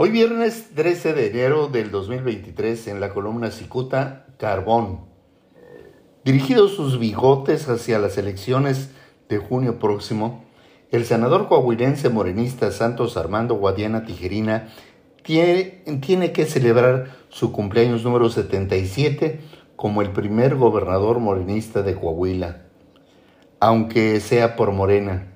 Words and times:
Hoy 0.00 0.10
viernes 0.10 0.68
13 0.76 1.12
de 1.12 1.26
enero 1.26 1.66
del 1.66 1.90
2023 1.90 2.86
en 2.86 3.00
la 3.00 3.12
columna 3.12 3.50
Cicuta, 3.50 4.26
Carbón. 4.38 5.00
Dirigidos 6.24 6.76
sus 6.76 7.00
bigotes 7.00 7.68
hacia 7.68 7.98
las 7.98 8.16
elecciones 8.16 8.92
de 9.28 9.38
junio 9.38 9.80
próximo, 9.80 10.44
el 10.92 11.04
senador 11.04 11.48
coahuilense 11.48 12.10
morenista 12.10 12.70
Santos 12.70 13.16
Armando 13.16 13.56
Guadiana 13.56 14.04
Tijerina 14.04 14.68
tiene, 15.24 15.82
tiene 16.00 16.30
que 16.30 16.46
celebrar 16.46 17.16
su 17.28 17.50
cumpleaños 17.50 18.04
número 18.04 18.30
77 18.30 19.40
como 19.74 20.00
el 20.00 20.12
primer 20.12 20.54
gobernador 20.54 21.18
morenista 21.18 21.82
de 21.82 21.96
Coahuila, 21.96 22.66
aunque 23.58 24.20
sea 24.20 24.54
por 24.54 24.70
Morena. 24.70 25.32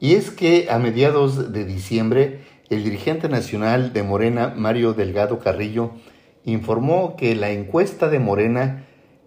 Y 0.00 0.16
es 0.16 0.30
que 0.30 0.68
a 0.70 0.78
mediados 0.78 1.50
de 1.50 1.64
diciembre 1.64 2.57
el 2.70 2.84
dirigente 2.84 3.28
nacional 3.28 3.92
de 3.92 4.02
Morena, 4.02 4.52
Mario 4.54 4.92
Delgado 4.92 5.38
Carrillo, 5.38 5.92
informó 6.44 7.16
que 7.16 7.34
la 7.34 7.50
encuesta 7.50 8.08
de 8.08 8.18
Morena, 8.18 8.84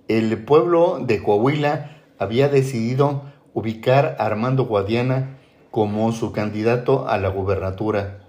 el 0.08 0.44
pueblo 0.44 1.00
de 1.02 1.24
Coahuila 1.24 1.98
había 2.20 2.50
decidido 2.50 3.24
ubicar 3.54 4.16
a 4.20 4.26
Armando 4.26 4.66
Guadiana 4.66 5.38
como 5.72 6.12
su 6.12 6.32
candidato 6.32 7.08
a 7.08 7.18
la 7.18 7.30
gubernatura. 7.30 8.20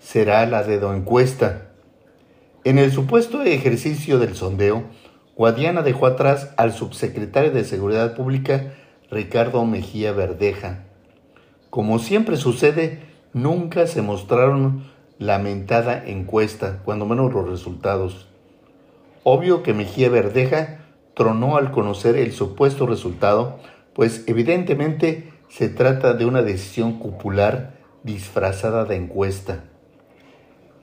Será 0.00 0.44
la 0.46 0.62
de 0.64 0.76
encuesta. 0.76 1.70
En 2.64 2.78
el 2.78 2.90
supuesto 2.90 3.42
ejercicio 3.42 4.18
del 4.18 4.34
sondeo, 4.34 4.84
Guadiana 5.36 5.82
dejó 5.82 6.06
atrás 6.06 6.52
al 6.56 6.72
subsecretario 6.72 7.50
de 7.52 7.64
Seguridad 7.64 8.14
Pública, 8.14 8.74
Ricardo 9.10 9.64
Mejía 9.64 10.12
Verdeja. 10.12 10.84
Como 11.70 11.98
siempre 11.98 12.36
sucede, 12.36 13.13
nunca 13.34 13.86
se 13.86 14.00
mostraron 14.00 14.84
lamentada 15.18 16.02
encuesta, 16.06 16.80
cuando 16.84 17.04
menos 17.04 17.32
los 17.34 17.48
resultados. 17.48 18.28
Obvio 19.24 19.62
que 19.62 19.74
Mejía 19.74 20.08
Verdeja 20.08 20.86
tronó 21.14 21.56
al 21.56 21.70
conocer 21.70 22.16
el 22.16 22.32
supuesto 22.32 22.86
resultado, 22.86 23.58
pues 23.92 24.24
evidentemente 24.26 25.32
se 25.48 25.68
trata 25.68 26.14
de 26.14 26.24
una 26.24 26.42
decisión 26.42 26.98
cupular 26.98 27.74
disfrazada 28.02 28.84
de 28.84 28.96
encuesta. 28.96 29.64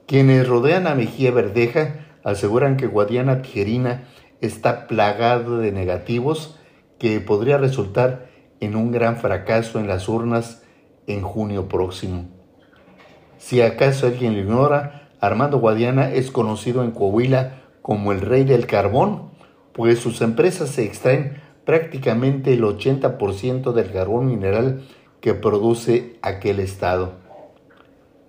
Quienes 0.06 0.48
rodean 0.48 0.88
a 0.88 0.96
Mejía 0.96 1.32
Verdeja 1.32 2.08
aseguran 2.24 2.78
que 2.78 2.88
Guadiana 2.88 3.42
Tijerina 3.42 4.08
está 4.42 4.88
plagado 4.88 5.58
de 5.58 5.72
negativos 5.72 6.60
que 7.00 7.20
podría 7.20 7.58
resultar 7.58 8.30
en 8.60 8.76
un 8.76 8.92
gran 8.92 9.18
fracaso 9.18 9.80
en 9.80 9.88
las 9.88 10.08
urnas 10.10 10.64
en 11.08 11.22
junio 11.22 11.68
próximo. 11.68 12.41
Si 13.52 13.62
acaso 13.62 14.08
alguien 14.08 14.36
lo 14.36 14.40
ignora, 14.40 15.10
Armando 15.20 15.60
Guadiana 15.60 16.10
es 16.10 16.32
conocido 16.32 16.86
en 16.86 16.92
Coahuila 16.92 17.64
como 17.82 18.14
el 18.14 18.22
rey 18.22 18.46
del 18.46 18.66
carbón, 18.66 19.32
pues 19.74 20.00
sus 20.00 20.22
empresas 20.22 20.70
se 20.70 20.86
extraen 20.86 21.42
prácticamente 21.66 22.54
el 22.54 22.64
80% 22.64 23.74
del 23.74 23.92
carbón 23.92 24.28
mineral 24.28 24.84
que 25.20 25.34
produce 25.34 26.18
aquel 26.22 26.62
estado. 26.62 27.16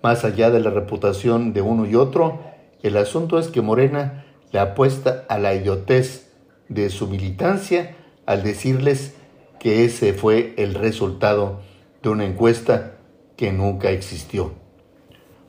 Más 0.01 0.25
allá 0.25 0.51
de 0.51 0.59
la 0.59 0.71
reputación 0.71 1.53
de 1.53 1.61
uno 1.61 1.85
y 1.85 1.95
otro, 1.95 2.41
el 2.81 2.97
asunto 2.97 3.39
es 3.39 3.47
que 3.47 3.61
Morena 3.61 4.25
le 4.51 4.59
apuesta 4.59 5.23
a 5.29 5.39
la 5.39 5.53
idiotez 5.55 6.33
de 6.67 6.89
su 6.89 7.07
militancia 7.07 7.95
al 8.25 8.43
decirles 8.43 9.15
que 9.57 9.85
ese 9.85 10.11
fue 10.11 10.53
el 10.57 10.73
resultado 10.73 11.61
de 12.01 12.09
una 12.09 12.25
encuesta 12.25 12.97
que 13.37 13.53
nunca 13.53 13.89
existió. 13.89 14.61